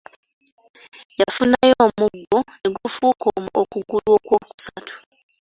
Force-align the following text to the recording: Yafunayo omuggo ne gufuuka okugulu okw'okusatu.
Yafunayo 1.19 1.75
omuggo 1.87 2.39
ne 2.61 2.69
gufuuka 2.77 3.27
okugulu 3.61 4.09
okw'okusatu. 4.17 4.93